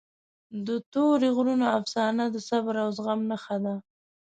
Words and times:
د 0.67 0.69
تورې 0.93 1.29
غرونو 1.37 1.65
افسانه 1.79 2.23
د 2.29 2.37
صبر 2.49 2.73
او 2.83 2.89
زغم 2.97 3.19
نښه 3.29 3.57
ده. 3.63 3.75